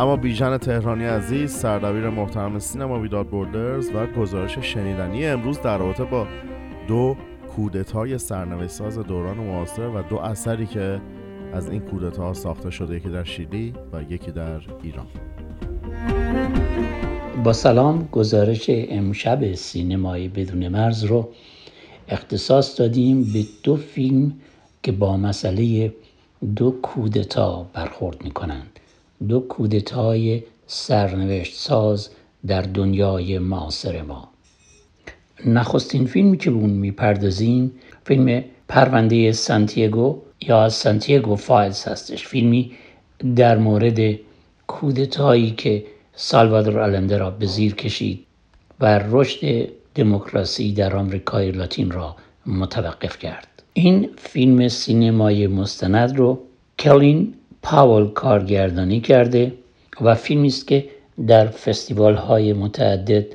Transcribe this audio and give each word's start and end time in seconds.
اما 0.00 0.16
بیژن 0.16 0.58
تهرانی 0.58 1.04
عزیز 1.04 1.52
سردبیر 1.52 2.10
محترم 2.10 2.58
سینما 2.58 3.00
ویداد 3.00 3.26
بوردرز 3.26 3.90
و 3.94 4.06
گزارش 4.06 4.58
شنیدنی 4.58 5.26
امروز 5.26 5.60
در 5.60 5.78
رابطه 5.78 6.04
با 6.04 6.26
دو 6.88 7.16
کودتای 7.56 8.18
سرنوشت 8.18 8.70
ساز 8.70 8.98
دوران 8.98 9.36
معاصر 9.36 9.88
و 9.88 10.02
دو 10.02 10.16
اثری 10.16 10.66
که 10.66 11.00
از 11.52 11.70
این 11.70 11.80
کودتا 11.80 12.34
ساخته 12.34 12.70
شده 12.70 12.96
یکی 12.96 13.08
در 13.08 13.24
شیلی 13.24 13.74
و 13.92 14.02
یکی 14.02 14.30
در 14.30 14.60
ایران. 14.82 15.06
با 17.44 17.52
سلام 17.52 18.08
گزارش 18.12 18.64
امشب 18.68 19.54
سینمای 19.54 20.28
بدون 20.28 20.68
مرز 20.68 21.04
رو 21.04 21.28
اختصاص 22.08 22.80
دادیم 22.80 23.32
به 23.32 23.44
دو 23.62 23.76
فیلم 23.76 24.32
که 24.82 24.92
با 24.92 25.16
مسئله 25.16 25.92
دو 26.56 26.70
کودتا 26.70 27.66
برخورد 27.72 28.24
می 28.24 28.30
کنند 28.30 28.79
دو 29.28 29.40
کودتای 29.40 30.42
سرنوشت 30.66 31.54
ساز 31.54 32.08
در 32.46 32.62
دنیای 32.62 33.38
معاصر 33.38 34.02
ما. 34.02 34.28
نخستین 35.46 36.06
فیلمی 36.06 36.36
که 36.36 36.50
به 36.50 36.56
اون 36.56 36.70
می‌پردازیم 36.70 37.72
فیلم 38.04 38.44
پرونده 38.68 39.32
سانتیگو 39.32 40.18
یا 40.40 40.68
سانتیگو 40.68 41.36
فایلز 41.36 41.84
هستش. 41.84 42.26
فیلمی 42.26 42.72
در 43.36 43.58
مورد 43.58 44.18
کودتایی 44.66 45.50
که 45.50 45.84
سالوادور 46.14 46.78
آلنده 46.78 47.18
را 47.18 47.30
به 47.30 47.46
زیر 47.46 47.74
کشید 47.74 48.26
و 48.80 48.98
رشد 48.98 49.68
دموکراسی 49.94 50.72
در 50.72 50.96
آمریکای 50.96 51.50
لاتین 51.50 51.90
را 51.90 52.16
متوقف 52.46 53.18
کرد. 53.18 53.62
این 53.72 54.10
فیلم 54.16 54.68
سینمای 54.68 55.46
مستند 55.46 56.16
رو 56.16 56.38
کلین 56.78 57.34
پاول 57.62 58.08
کارگردانی 58.08 59.00
کرده 59.00 59.52
و 60.00 60.14
فیلمی 60.14 60.48
است 60.48 60.66
که 60.66 60.88
در 61.26 61.46
فستیوال 61.46 62.14
های 62.14 62.52
متعدد 62.52 63.26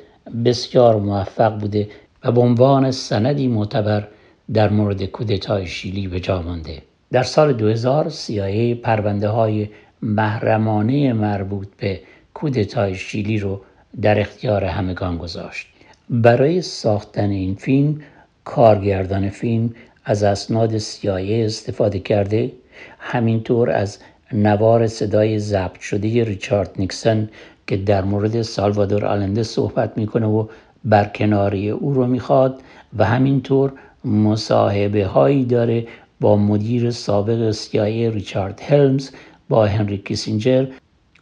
بسیار 0.46 0.96
موفق 0.96 1.60
بوده 1.60 1.88
و 2.24 2.32
به 2.32 2.42
عنوان 2.42 2.92
سندی 2.92 3.48
معتبر 3.48 4.08
در 4.54 4.70
مورد 4.70 5.04
کودتای 5.04 5.68
شیلی 5.68 6.08
به 6.08 6.20
جا 6.20 6.42
مانده. 6.42 6.82
در 7.12 7.24
سال 7.24 7.54
2000 7.54 8.10
سیایه 8.10 8.76
پرونده 8.76 9.28
های 9.30 9.70
محرمانه 10.02 11.14
مربوط 11.14 11.68
به 11.78 12.00
کودتای 12.34 12.96
شیلی 12.96 13.40
رو 13.40 13.62
در 14.02 14.20
اختیار 14.20 14.64
همگان 14.64 15.18
گذاشت. 15.18 15.68
برای 16.10 16.62
ساختن 16.62 17.30
این 17.30 17.56
فیلم 17.56 18.02
کارگردان 18.44 19.30
فیلم 19.30 19.74
از 20.06 20.24
اسناد 20.24 20.78
سیایه 20.78 21.46
استفاده 21.46 22.00
کرده 22.00 22.52
همینطور 23.00 23.70
از 23.70 24.00
نوار 24.34 24.88
صدای 24.88 25.40
ضبط 25.40 25.80
شده 25.80 26.24
ریچارد 26.24 26.72
نیکسن 26.78 27.30
که 27.68 27.78
در 27.78 28.04
مورد 28.04 28.42
سالوادور 28.42 29.06
آلنده 29.06 29.44
صحبت 29.44 29.98
می‌کنه 29.98 30.26
و 30.26 30.48
برکناری 30.86 31.70
او 31.70 31.94
رو 31.94 32.08
می‌خواد 32.08 32.62
و 32.98 33.06
همینطور 33.06 33.74
مصاحبه 34.06 35.06
هایی 35.06 35.46
داره 35.46 35.88
با 36.20 36.38
مدیر 36.38 36.92
سابق 36.92 37.52
سیایه 37.52 38.10
ریچارد 38.10 38.62
هلمز 38.62 39.10
با 39.50 39.66
هنری 39.66 39.98
کیسینجر 39.98 40.66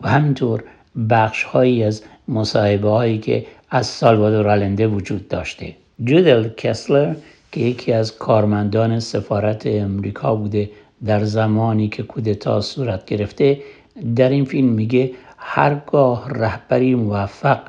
و 0.01 0.09
همینطور 0.09 0.63
بخش 1.09 1.43
هایی 1.43 1.83
از 1.83 2.03
مصاحبه 2.27 2.89
هایی 2.89 3.17
که 3.17 3.45
از 3.69 3.85
سالوادور 3.85 4.49
آلنده 4.49 4.87
وجود 4.87 5.27
داشته. 5.27 5.73
جودل 6.03 6.49
کسلر 6.57 7.15
که 7.51 7.61
یکی 7.61 7.93
از 7.93 8.17
کارمندان 8.17 8.99
سفارت 8.99 9.67
امریکا 9.67 10.35
بوده 10.35 10.69
در 11.05 11.23
زمانی 11.23 11.87
که 11.87 12.03
کودتا 12.03 12.61
صورت 12.61 13.05
گرفته 13.05 13.61
در 14.15 14.29
این 14.29 14.45
فیلم 14.45 14.67
میگه 14.67 15.11
هرگاه 15.37 16.29
رهبری 16.29 16.95
موفق 16.95 17.59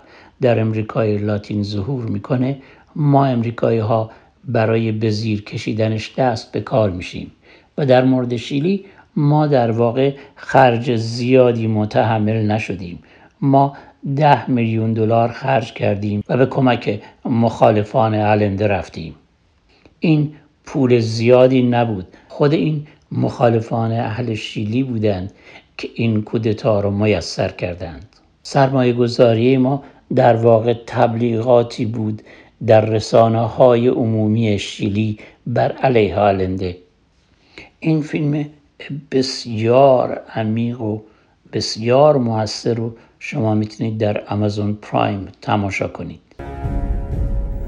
در 0.41 0.61
امریکای 0.61 1.19
لاتین 1.19 1.63
ظهور 1.63 2.05
می‌کنه 2.05 2.59
ما 2.97 3.27
امریکایی 3.27 3.79
ها 3.79 4.11
برای 4.45 4.93
بزیر 4.93 5.45
کشیدنش 5.45 6.15
دست 6.19 6.53
به 6.53 6.61
کار 6.61 6.91
میشیم. 6.91 7.33
و 7.79 7.87
در 7.87 8.05
مورد 8.05 8.37
شیلی 8.37 8.85
ما 9.17 9.47
در 9.47 9.71
واقع 9.71 10.15
خرج 10.37 10.97
زیادی 10.97 11.67
متحمل 11.67 12.51
نشدیم. 12.51 12.99
ما 13.41 13.77
ده 14.17 14.51
میلیون 14.51 14.93
دلار 14.93 15.29
خرج 15.29 15.73
کردیم 15.73 16.23
و 16.29 16.37
به 16.37 16.47
کمک 16.47 17.01
مخالفان 17.25 18.15
علنده 18.15 18.67
رفتیم. 18.67 19.15
این 20.01 20.33
پول 20.67 21.01
زیادی 21.01 21.63
نبود. 21.63 22.07
خود 22.29 22.53
این 22.53 22.87
مخالفان 23.13 23.93
اهل 23.93 24.35
شیلی 24.35 24.83
بودند 24.83 25.33
که 25.79 25.89
این 25.95 26.23
کودتا 26.23 26.81
را 26.81 26.91
میسر 26.91 27.49
کردند. 27.49 28.07
سرمایه 28.43 28.93
گذاری 28.93 29.57
ما 29.57 29.83
در 30.15 30.37
واقع 30.37 30.75
تبلیغاتی 30.87 31.85
بود 31.85 32.23
در 32.67 32.85
رسانه 32.85 33.41
های 33.41 33.89
عمومی 33.89 34.59
شیلی 34.59 35.19
بر 35.47 35.73
علیه 35.73 36.19
آلنده. 36.19 36.77
این 37.81 38.03
فیلم 38.03 38.47
بسیار 39.13 40.23
عمیق 40.35 40.81
و 40.81 41.01
بسیار 41.53 42.17
موثر 42.17 42.75
رو 42.75 42.97
شما 43.19 43.55
می‌تونید 43.55 43.99
در 43.99 44.23
امازون 44.29 44.79
پرایم 44.83 45.29
تماشا 45.43 45.89
کنید. 45.89 46.21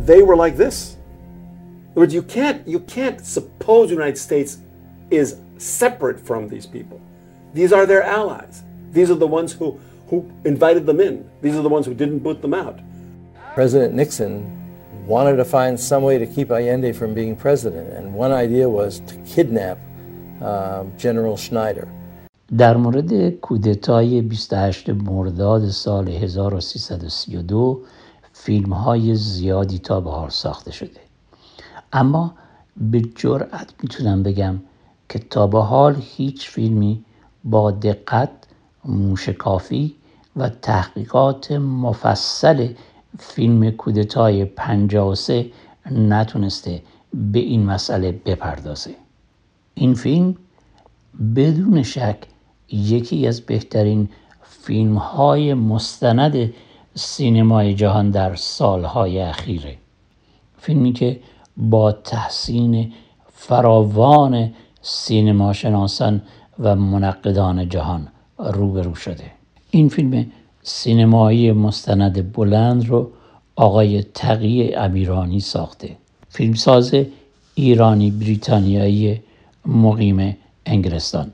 They 0.06 0.22
were 0.22 0.36
like 0.36 0.56
this. 0.56 0.96
In 1.96 2.10
you 2.10 2.22
can't 2.22 2.58
you 2.74 2.80
can't 2.80 3.18
suppose 3.36 3.88
the 3.88 3.94
United 3.94 4.18
States 4.18 4.58
is 5.09 5.37
separate 5.57 6.19
from 6.19 6.47
these 6.47 6.65
people. 6.65 6.99
These 7.53 7.73
are 7.73 7.85
their 7.85 8.03
allies. 8.03 8.63
These 8.91 9.09
are 9.11 9.15
the 9.15 9.27
ones 9.27 9.53
who 9.53 9.79
who 10.09 10.29
invited 10.43 10.85
them 10.85 10.99
in. 10.99 11.15
These 11.41 11.55
are 11.55 11.61
the 11.61 11.73
ones 11.77 11.85
who 11.85 11.93
didn't 11.93 12.19
boot 12.19 12.41
them 12.41 12.53
out. 12.53 12.77
President 13.55 13.93
Nixon 13.93 14.33
wanted 15.07 15.37
to 15.37 15.45
find 15.45 15.79
some 15.79 16.03
way 16.03 16.17
to 16.17 16.27
keep 16.35 16.51
Allende 16.51 16.91
from 16.93 17.13
being 17.13 17.35
president, 17.35 17.87
and 17.97 18.13
one 18.13 18.31
idea 18.45 18.67
was 18.69 18.99
to 19.09 19.15
kidnap 19.33 19.77
uh, 20.41 20.83
General 20.97 21.37
Schneider. 21.37 21.87
در 22.57 22.77
مورد 22.77 23.29
کودتای 23.29 24.21
28 24.21 24.89
مرداد 24.89 25.69
سال 25.69 26.07
1332 26.07 27.81
فیلم 28.33 28.73
های 28.73 29.15
زیادی 29.15 29.79
تا 29.79 30.01
به 30.01 30.09
حال 30.09 30.29
ساخته 30.29 30.71
شده 30.71 30.99
اما 31.93 32.33
به 32.91 33.01
جرأت 33.15 33.73
میتونم 33.83 34.23
بگم 34.23 34.55
که 35.08 35.18
تا 35.18 35.46
به 35.46 35.60
حال 35.60 35.96
هیچ 36.00 36.50
فیلمی 36.50 37.04
با 37.44 37.70
دقت 37.70 38.30
موشکافی 38.84 39.94
و 40.36 40.48
تحقیقات 40.48 41.52
مفصل 41.52 42.68
فیلم 43.18 43.70
کودتای 43.70 44.44
53 44.44 45.50
نتونسته 45.90 46.82
به 47.14 47.38
این 47.38 47.66
مسئله 47.66 48.12
بپردازه. 48.12 48.94
این 49.74 49.94
فیلم 49.94 50.36
بدون 51.36 51.82
شک 51.82 52.18
یکی 52.72 53.26
از 53.26 53.40
بهترین 53.40 54.08
فیلم 54.42 54.94
های 54.94 55.54
مستند 55.54 56.52
سینمای 56.94 57.74
جهان 57.74 58.10
در 58.10 58.34
سالهای 58.34 59.20
اخیره. 59.20 59.78
فیلمی 60.58 60.92
که 60.92 61.20
با 61.56 61.92
تحسین 61.92 62.92
فراوان 63.32 64.54
سینما 64.88 65.52
شناسان 65.52 66.22
و 66.58 66.76
منقدان 66.76 67.68
جهان 67.68 68.08
روبرو 68.38 68.94
شده. 68.94 69.24
این 69.70 69.88
فیلم 69.88 70.26
سینمایی 70.62 71.52
مستند 71.52 72.32
بلند 72.32 72.88
رو 72.88 73.10
آقای 73.56 74.02
تقی 74.02 74.74
امیرانی 74.74 75.40
ساخته. 75.40 75.96
فیلمساز 76.28 76.94
ایرانی 77.54 78.10
بریتانیایی 78.10 79.20
مقیم 79.66 80.36
انگلستان. 80.66 81.30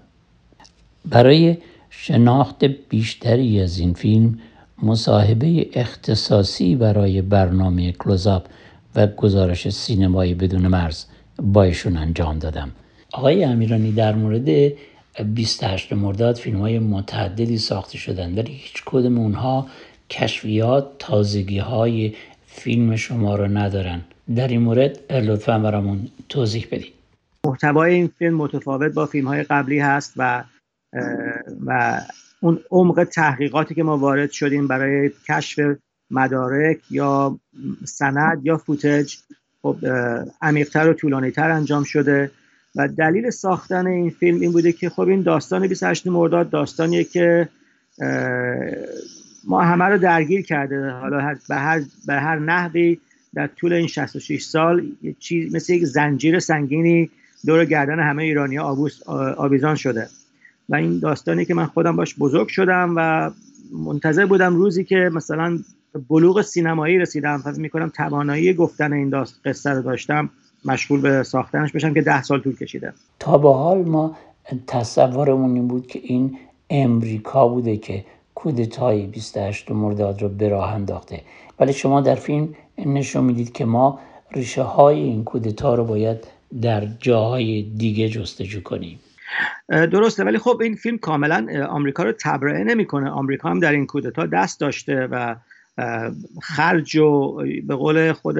برای 1.04 1.56
شناخت 1.90 2.64
بیشتری 2.64 3.60
از 3.60 3.78
این 3.78 3.94
فیلم 3.94 4.38
مصاحبه 4.82 5.68
اختصاصی 5.72 6.74
برای 6.76 7.22
برنامه 7.22 7.92
کلوزاپ 7.92 8.44
و 8.94 9.06
گزارش 9.06 9.68
سینمایی 9.68 10.34
بدون 10.34 10.68
مرز 10.68 11.04
با 11.42 11.62
ایشون 11.62 11.96
انجام 11.96 12.38
دادم. 12.38 12.70
آقای 13.12 13.44
امیرانی 13.44 13.92
در 13.92 14.14
مورد 14.14 14.72
28 15.34 15.92
مرداد 15.92 16.36
فیلم 16.36 16.60
های 16.60 16.78
متعددی 16.78 17.58
ساخته 17.58 17.98
شدن. 17.98 18.38
ولی 18.38 18.52
هیچ 18.52 18.82
کدوم 18.86 19.18
اونها 19.18 19.66
کشفیات 20.10 20.86
تازگی 20.98 21.58
های 21.58 22.14
فیلم 22.46 22.96
شما 22.96 23.36
رو 23.36 23.46
ندارن. 23.46 24.00
در 24.36 24.48
این 24.48 24.60
مورد 24.60 25.12
لطفا 25.12 25.58
برامون 25.58 26.08
توضیح 26.28 26.66
بدید 26.72 26.92
محتوای 27.46 27.94
این 27.94 28.06
فیلم 28.18 28.34
متفاوت 28.34 28.92
با 28.92 29.06
فیلم 29.06 29.26
های 29.26 29.42
قبلی 29.42 29.78
هست 29.78 30.12
و 30.16 30.44
و 31.66 32.00
اون 32.40 32.60
عمق 32.70 33.04
تحقیقاتی 33.04 33.74
که 33.74 33.82
ما 33.82 33.98
وارد 33.98 34.30
شدیم 34.30 34.68
برای 34.68 35.10
کشف 35.28 35.60
مدارک 36.10 36.78
یا 36.90 37.38
سند 37.84 38.46
یا 38.46 38.56
فوتج 38.56 39.16
خب 39.62 39.76
عمیقتر 40.42 40.88
و 40.88 40.94
طولانیتر 40.94 41.50
انجام 41.50 41.84
شده. 41.84 42.30
و 42.76 42.88
دلیل 42.88 43.30
ساختن 43.30 43.86
این 43.86 44.10
فیلم 44.10 44.40
این 44.40 44.52
بوده 44.52 44.72
که 44.72 44.90
خب 44.90 45.00
این 45.00 45.22
داستان 45.22 45.68
28 45.68 46.06
مرداد 46.06 46.50
داستانیه 46.50 47.04
که 47.04 47.48
ما 49.44 49.62
همه 49.62 49.84
رو 49.84 49.98
درگیر 49.98 50.42
کرده. 50.42 50.90
حالا 50.90 51.36
به 51.48 51.56
هر 51.56 51.82
به 52.06 52.14
هر 52.14 52.38
نحوی 52.38 52.98
در 53.34 53.46
طول 53.46 53.72
این 53.72 53.86
66 53.86 54.42
سال 54.42 54.86
چیز 55.18 55.54
مثل 55.54 55.72
یک 55.72 55.84
زنجیر 55.84 56.38
سنگینی 56.38 57.10
دور 57.46 57.64
گردن 57.64 58.00
همه 58.00 58.22
ایرانی 58.22 58.58
آویزان 59.36 59.74
شده. 59.74 60.08
و 60.68 60.74
این 60.74 60.98
داستانی 60.98 61.44
که 61.44 61.54
من 61.54 61.66
خودم 61.66 61.96
باش 61.96 62.14
بزرگ 62.18 62.48
شدم 62.48 62.94
و 62.96 63.30
منتظر 63.72 64.26
بودم 64.26 64.56
روزی 64.56 64.84
که 64.84 65.10
مثلا 65.12 65.58
بلوغ 66.08 66.42
سینمایی 66.42 66.98
رسیدم 66.98 67.38
فکر 67.38 67.60
می‌کنم 67.60 67.88
توانایی 67.88 68.54
گفتن 68.54 68.92
این 68.92 69.10
داست 69.10 69.40
قصه 69.44 69.70
رو 69.70 69.82
داشتم. 69.82 70.30
مشغول 70.64 71.00
به 71.00 71.22
ساختنش 71.22 71.72
بشم 71.72 71.94
که 71.94 72.02
ده 72.02 72.22
سال 72.22 72.40
طول 72.40 72.56
کشیده. 72.56 72.92
تا 73.18 73.38
به 73.38 73.52
حال 73.52 73.78
ما 73.78 74.16
تصورمون 74.66 75.54
این 75.54 75.68
بود 75.68 75.86
که 75.86 76.00
این 76.02 76.38
امریکا 76.70 77.48
بوده 77.48 77.76
که 77.76 78.04
کودتای 78.34 79.06
28 79.06 79.70
مرداد 79.70 80.22
رو 80.22 80.28
به 80.28 80.48
راه 80.48 80.74
انداخته. 80.74 81.20
ولی 81.60 81.72
شما 81.72 82.00
در 82.00 82.14
فیلم 82.14 82.48
نشون 82.78 83.24
می‌دید 83.24 83.52
که 83.52 83.64
ما 83.64 84.00
ریشه 84.32 84.62
های 84.62 85.00
این 85.00 85.24
کودتا 85.24 85.74
رو 85.74 85.84
باید 85.84 86.26
در 86.62 86.86
جاهای 87.00 87.62
دیگه 87.62 88.08
جستجو 88.08 88.62
کنیم. 88.62 89.00
درسته 89.68 90.24
ولی 90.24 90.38
خب 90.38 90.58
این 90.62 90.74
فیلم 90.74 90.98
کاملا 90.98 91.66
آمریکا 91.68 92.02
رو 92.02 92.12
تبرئه 92.12 92.64
نمی‌کنه. 92.64 93.10
آمریکا 93.10 93.50
هم 93.50 93.60
در 93.60 93.72
این 93.72 93.86
کودتا 93.86 94.26
دست 94.26 94.60
داشته 94.60 95.08
و 95.10 95.36
خرج 96.42 96.96
و 96.96 97.36
به 97.66 97.74
قول 97.74 98.12
خود 98.12 98.38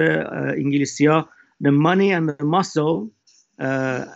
انگلیسیا 0.57 1.29
the 1.63 1.71
money 1.71 2.11
and 2.11 2.29
the 2.29 2.45
muscle 2.45 3.09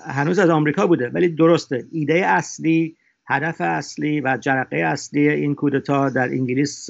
هنوز 0.08 0.40
از 0.40 0.50
آمریکا 0.50 0.88
بوده. 0.88 1.10
ولی 1.10 1.30
درسته. 1.30 1.86
ایده 1.92 2.26
اصلی 2.26 2.96
هدف 3.26 3.62
اصلی 3.62 4.22
و 4.22 4.38
جرقه 4.42 4.78
اصلی 4.78 5.30
این 5.30 5.56
کودتا 5.56 6.10
در 6.10 6.30
انگلیس 6.30 6.90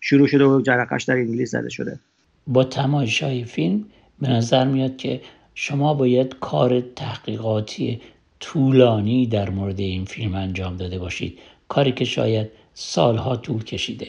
شروع 0.00 0.26
شده 0.26 0.44
و 0.44 0.60
جرقش 0.60 1.04
در 1.04 1.14
انگلیس 1.14 1.50
زده 1.50 1.68
شده. 1.68 2.00
با 2.46 2.64
تماشای 2.64 3.44
فیلم 3.44 3.84
به 4.20 4.28
نظر 4.28 4.64
میاد 4.64 4.96
که 4.96 5.20
شما 5.54 5.94
باید 5.94 6.38
کار 6.40 6.80
تحقیقاتی 6.80 8.00
طولانی 8.40 9.26
در 9.26 9.50
مورد 9.50 9.80
این 9.80 10.04
فیلم 10.04 10.34
انجام 10.34 10.76
داده 10.76 10.98
باشید. 10.98 11.38
کاری 11.68 11.92
که 11.92 12.04
شاید 12.04 12.50
سالها 12.74 13.36
طول 13.36 13.64
کشیده. 13.64 14.06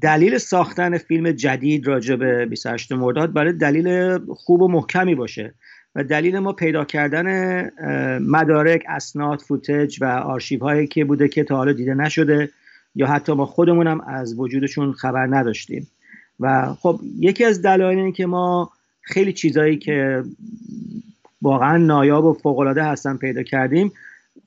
دلیل 0.00 0.38
ساختن 0.38 0.98
فیلم 0.98 1.30
جدید 1.30 1.86
راجع 1.86 2.16
به 2.16 2.46
28 2.46 2.92
مرداد 2.92 3.32
برای 3.32 3.52
دلیل 3.52 4.18
خوب 4.34 4.62
و 4.62 4.68
محکمی 4.68 5.14
باشه 5.14 5.54
و 5.94 6.04
دلیل 6.04 6.38
ما 6.38 6.52
پیدا 6.52 6.84
کردن 6.84 7.70
مدارک 8.18 8.84
اسناد 8.88 9.40
فوتج 9.40 9.98
و 10.00 10.04
آرشیف 10.04 10.60
هایی 10.60 10.86
که 10.86 11.04
بوده 11.04 11.28
که 11.28 11.44
تا 11.44 11.56
حالا 11.56 11.72
دیده 11.72 11.94
نشده 11.94 12.50
یا 12.94 13.06
حتی 13.06 13.32
ما 13.32 13.46
خودمونم 13.46 14.00
از 14.00 14.38
وجودشون 14.38 14.92
خبر 14.92 15.26
نداشتیم. 15.26 15.88
و 16.40 16.74
خب 16.74 17.00
یکی 17.18 17.44
از 17.44 17.62
دلایل 17.62 17.98
اینه 17.98 18.12
که 18.12 18.26
ما 18.26 18.70
خیلی 19.02 19.32
چیزایی 19.32 19.78
که 19.78 20.24
واقعا 21.42 21.76
نایاب 21.76 22.24
و 22.24 22.32
فوقالعاده 22.32 22.84
هستن 22.84 23.16
پیدا 23.16 23.42
کردیم 23.42 23.92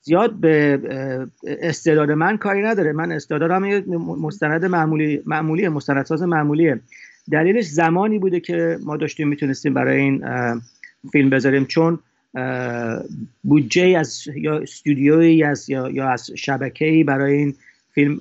زیاد 0.02 0.32
به 0.32 0.80
استعداد 1.46 2.10
من 2.10 2.36
کاری 2.36 2.62
نداره. 2.62 2.92
من 2.92 3.12
استعدادم 3.12 3.62
مستند 3.98 4.64
معمولی 4.64 5.22
معمولیه 5.26 5.68
مستندساز 5.68 6.22
معمولیه. 6.22 6.80
دلیلش 7.30 7.66
زمانی 7.66 8.18
بوده 8.18 8.40
که 8.40 8.78
ما 8.84 8.96
داشتیم 8.96 9.28
می‌تونستیم 9.28 9.74
برای 9.74 10.00
این 10.00 10.24
فیلم 11.12 11.30
بذاریم. 11.30 11.64
چون 11.64 11.98
بودجه 13.44 13.98
از 13.98 14.24
یا 14.36 14.58
استودیویی 14.58 15.44
از 15.44 15.70
یا, 15.70 15.90
یا 15.90 16.08
از 16.08 16.30
شبکه‌ای 16.36 17.04
برای 17.04 17.34
این 17.34 17.54
فیلم 17.94 18.20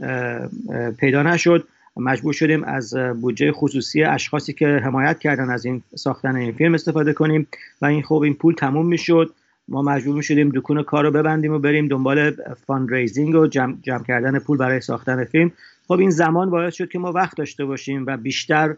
پیدا 1.00 1.24
نشد. 1.24 1.68
مجبور 1.98 2.34
شدیم 2.34 2.64
از 2.64 2.94
بودجه 3.22 3.52
خصوصی 3.52 4.04
اشخاصی 4.04 4.54
که 4.54 4.68
حمایت 4.68 5.20
کردن 5.20 5.50
از 5.50 5.66
این 5.66 5.82
ساختن 5.96 6.36
این 6.36 6.52
فیلم 6.52 6.74
استفاده 6.74 7.14
کنیم. 7.14 7.48
و 7.82 7.86
این 7.86 8.02
خوب 8.02 8.24
این 8.24 8.34
پول 8.34 8.54
تموم 8.54 8.86
می‌شد. 8.86 9.34
ما 9.68 9.82
مجبور 9.82 10.22
شدیم 10.22 10.50
دکون 10.50 10.84
کار 10.84 11.04
رو 11.04 11.12
ببندیم 11.12 11.54
و 11.54 11.60
بریم 11.60 11.88
دنبال 11.88 12.32
fundraising 12.68 13.36
و 13.36 13.48
جمع, 13.48 13.76
جمع 13.82 14.04
کردن 14.04 14.40
پول 14.40 14.58
برای 14.58 14.82
ساختن 14.82 15.24
فیلم. 15.26 15.52
خب 15.88 16.00
این 16.00 16.10
زمان 16.10 16.50
باعث 16.50 16.76
شد 16.76 16.90
که 16.90 17.00
ما 17.00 17.12
وقت 17.12 17.38
داشته 17.38 17.66
باشیم 17.66 18.06
و 18.08 18.18
بیشتر 18.18 18.76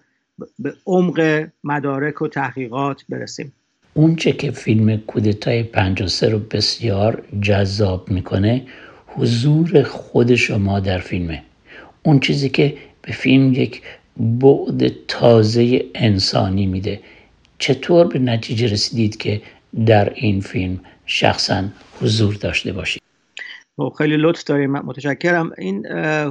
به 0.59 0.73
عمق 0.85 1.47
مدارک 1.63 2.21
و 2.21 2.27
تحقیقات 2.27 3.05
برسیم. 3.09 3.53
اون 3.93 4.15
چه 4.15 4.31
که 4.31 4.51
فیلم 4.51 4.97
کودتای 4.97 5.63
53 5.63 6.29
رو 6.29 6.39
بسیار 6.39 7.23
جذاب 7.41 8.11
می‌کنه 8.11 8.65
حضور 9.07 9.83
خود 9.83 10.35
شما 10.35 10.79
در 10.79 10.99
فیلمه. 10.99 11.43
اون 12.03 12.19
چیزی 12.19 12.49
که 12.49 12.77
به 13.01 13.11
فیلم 13.11 13.53
یک 13.53 13.81
بعد 14.17 15.05
تازه 15.07 15.85
انسانی 15.95 16.65
میده. 16.65 16.99
چطور 17.59 18.07
به 18.07 18.19
نتیجه 18.19 18.67
رسیدید 18.67 19.17
که 19.17 19.41
در 19.85 20.13
این 20.15 20.41
فیلم 20.41 20.79
شخصا 21.05 21.63
حضور 22.01 22.33
داشته 22.33 22.73
باشید. 22.73 23.01
خب، 23.77 23.93
خیلی 23.97 24.17
لطف 24.17 24.43
داریم. 24.43 24.71
متشکرم. 24.71 25.51
این 25.57 25.87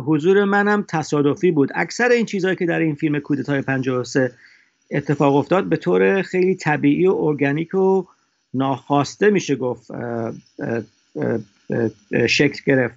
حضور 0.06 0.44
منم 0.44 0.84
تصادفی 0.88 1.50
بود. 1.50 1.70
اکثر 1.74 2.08
این 2.08 2.26
چیزهایی 2.26 2.56
که 2.56 2.66
در 2.66 2.78
این 2.78 2.94
فیلم 2.94 3.18
کودتای 3.18 3.62
53 3.62 4.32
اتفاق 4.90 5.36
افتاد 5.36 5.64
به 5.64 5.76
طور 5.76 6.22
خیلی 6.22 6.54
طبیعی 6.54 7.06
و 7.06 7.14
ارگانیک 7.14 7.74
و 7.74 8.04
ناخواسته 8.54 9.30
میشه 9.30 9.56
گفت 9.56 9.90
شکل 12.26 12.60
گرفت. 12.66 12.94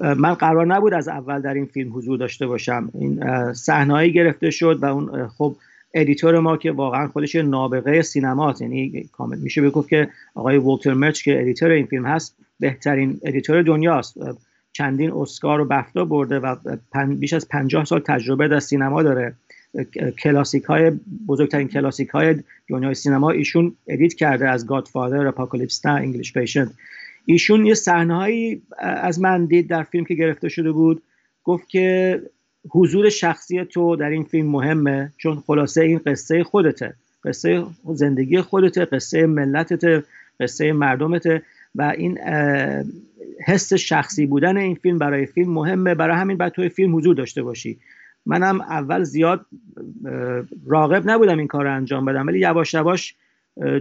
من 0.00 0.34
قرار 0.34 0.66
نبود 0.66 0.94
از 0.94 1.08
اول 1.08 1.40
در 1.40 1.54
این 1.54 1.66
فیلم 1.66 1.96
حضور 1.96 2.18
داشته 2.18 2.46
باشم. 2.46 2.90
این 2.94 3.24
صحنه‌ای 3.52 4.12
گرفته 4.12 4.50
شد 4.50 4.78
و 4.82 4.84
اون 4.84 5.28
خب 5.28 5.56
editor 5.94 6.40
ما 6.40 6.56
که 6.56 6.72
واقعا 6.72 7.08
خودش 7.08 7.34
نابغه 7.34 8.02
سینماست. 8.02 8.62
یعنی 8.62 9.08
کامل 9.12 9.38
میشه 9.38 9.62
بگفت 9.62 9.88
که 9.88 10.08
آقای 10.34 10.56
والتر 10.56 10.94
مرچ 10.94 11.22
که 11.22 11.40
editor 11.40 11.70
این 11.70 11.86
فیلم 11.86 12.06
هست 12.06 12.36
بهترین 12.60 13.20
ادیتور 13.22 13.62
دنیاست. 13.62 14.16
چندین 14.72 15.12
اسکار 15.12 15.60
و 15.60 15.64
بفتا 15.64 16.04
برده 16.04 16.38
و 16.38 16.56
بیش 17.18 17.32
از 17.32 17.48
پنجاه 17.48 17.84
سال 17.84 18.00
تجربه 18.00 18.48
در 18.48 18.60
سینما 18.60 19.02
داره. 19.02 19.34
کلاسیک 20.22 20.64
های 20.64 20.92
بزرگترین 21.28 21.68
کلاسیک 21.68 22.08
های 22.08 22.34
دنیای 22.68 22.94
سینما 22.94 23.30
ایشون 23.30 23.76
edit 23.88 24.14
کرده 24.14 24.48
از 24.48 24.66
Godfather 24.66 25.26
Apocalypse 25.26 25.86
Now 25.86 25.92
English 25.92 26.32
Patient 26.32 26.70
ایشون 27.26 27.66
یه 27.66 27.74
صحنه‌ای 27.74 28.60
از 28.78 29.20
من 29.20 29.44
دید 29.44 29.68
در 29.68 29.82
فیلم 29.82 30.04
که 30.04 30.14
گرفته 30.14 30.48
شده 30.48 30.72
بود. 30.72 31.02
گفت 31.44 31.68
که 31.68 32.20
حضور 32.70 33.08
شخصی 33.08 33.64
تو 33.64 33.96
در 33.96 34.10
این 34.10 34.24
فیلم 34.24 34.48
مهمه 34.48 35.12
چون 35.18 35.42
خلاصه 35.46 35.82
این 35.82 36.00
قصه 36.06 36.44
خودته. 36.44 36.94
قصه 37.24 37.64
زندگی 37.84 38.40
خودته 38.40 38.84
قصه 38.84 39.26
ملتته 39.26 40.02
قصه 40.40 40.72
مردمته 40.72 41.42
و 41.74 41.82
این 41.82 42.18
حس 43.46 43.72
شخصی 43.72 44.26
بودن 44.26 44.56
این 44.56 44.74
فیلم 44.74 44.98
برای 44.98 45.26
فیلم 45.26 45.52
مهمه. 45.52 45.94
برای 45.94 46.16
همین 46.16 46.36
باید 46.36 46.52
توی 46.52 46.68
فیلم 46.68 46.96
حضور 46.96 47.14
داشته 47.14 47.42
باشی. 47.42 47.78
منم 48.26 48.60
اول 48.60 49.02
زیاد 49.02 49.46
راغب 50.66 51.10
نبودم 51.10 51.38
این 51.38 51.46
کار 51.46 51.64
رو 51.64 51.76
انجام 51.76 52.04
بدم 52.04 52.26
ولی 52.26 52.38
یواش 52.38 52.74
یواش 52.74 53.14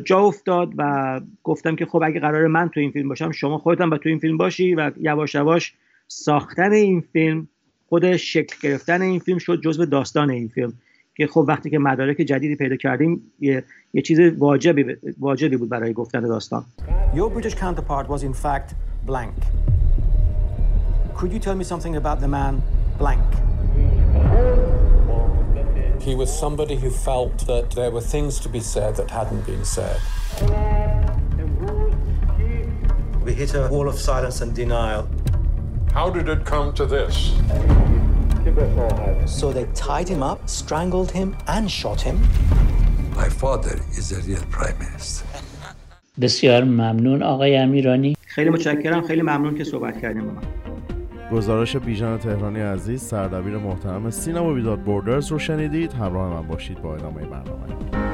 جا 0.06 0.20
افتاد 0.20 0.74
و 0.78 1.22
گفتم 1.44 1.76
که 1.76 1.86
خب 1.86 2.02
اگه 2.06 2.20
قرار 2.20 2.48
من 2.48 2.70
تو 2.70 2.80
این 2.80 2.92
فیلم 2.92 3.10
باشم 3.10 3.32
شما 3.32 3.58
خودتم 3.58 3.90
با 3.90 3.98
تو 3.98 4.10
این 4.10 4.20
فیلم 4.20 4.38
باشی 4.38 4.76
و 4.76 4.92
یواش 5.00 5.36
یواش 5.36 5.74
ساختن 6.08 6.72
این 6.72 7.02
فیلم 7.14 7.48
خود 7.92 8.16
شکل 8.18 8.56
گرفتن 8.62 9.02
این 9.02 9.20
فیلم 9.20 9.38
شد 9.38 9.62
جزو 9.62 9.86
داستان 9.86 10.30
این 10.30 10.48
فیلم 10.48 10.74
که 11.18 11.28
خب 11.28 11.46
وقتی 11.48 11.70
که 11.70 11.80
مدارک 11.80 12.18
جدیدی 12.18 12.56
پیدا 12.56 12.76
کردیم 12.76 13.32
یه, 13.40 13.64
یه 13.94 14.02
چیز 14.02 14.20
واجبی 14.20 14.86
واجبی 15.20 15.58
بود 15.58 15.70
برای 15.70 15.94
گفتن 15.94 16.22
داستان 16.22 16.66
Your 17.14 17.30
British 17.30 17.56
counterpart 17.56 18.08
was 18.08 18.24
in 18.24 18.34
fact 18.34 18.76
blank. 19.06 19.36
Could 21.18 21.32
you 21.34 21.40
tell 21.40 21.56
me 21.56 21.64
something 21.64 21.96
about 21.96 22.20
the 22.22 22.28
man 22.28 22.62
blank? 22.98 23.28
He 26.08 26.16
was 26.16 26.30
somebody 26.44 26.76
who 26.84 26.90
felt 27.10 27.38
that 27.52 27.66
there 27.80 27.92
were 27.96 28.06
things 28.16 28.40
to 28.44 28.50
be 28.58 28.62
said 28.74 28.92
that 29.00 29.10
hadn't 29.20 29.46
been 29.52 29.66
said. 29.78 30.00
We 33.26 33.34
hit 33.42 33.54
a 33.54 33.68
wall 33.74 33.88
of 33.94 33.98
silence 34.10 34.38
and 34.44 34.52
denial. 34.64 35.04
How 35.94 36.10
did 36.10 36.30
it 36.30 36.46
come 36.46 36.74
to 36.80 36.86
this? 36.86 37.16
So 39.26 39.52
they 39.52 39.66
tied 39.74 40.08
him 40.08 40.24
up, 40.24 40.48
strangled 40.48 41.12
him, 41.12 41.36
and 41.48 41.70
shot 41.70 42.00
him. 42.00 42.18
My 43.14 43.28
father 43.28 43.76
is 44.00 44.14
a 44.14 44.22
real 44.28 44.44
prime 44.50 44.78
minister. 44.80 45.26
بسیار 46.22 46.64
ممنون 46.64 47.24
آقای 47.24 47.58
امیرانی 47.58 48.18
خیلی 48.26 48.50
متشکرم 48.50 49.02
خیلی 49.08 49.22
ممنون 49.22 49.56
که 49.56 49.64
صحبت 49.64 50.02
کردیم 50.02 50.26
با 50.26 50.32
من 50.32 50.42
گزارش 51.32 51.76
بیژن 51.76 52.18
تهرانی 52.18 52.60
عزیز 52.60 53.02
سردبیر 53.02 53.58
محترم 53.58 54.10
سینما 54.10 54.54
ویداد 54.54 54.80
بوردرز 54.80 55.28
رو 55.28 55.40
شنیدید 55.40 55.94
همراه 55.94 56.34
من 56.34 56.48
باشید 56.48 56.82
با 56.82 56.96
ادامه 56.96 57.26
برنامه 57.26 58.11